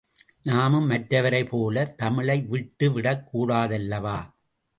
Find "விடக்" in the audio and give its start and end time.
2.91-3.29